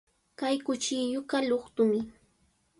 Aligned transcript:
Kay 0.39 0.55
kuchilluqa 0.65 1.37
luqtumi. 1.49 1.99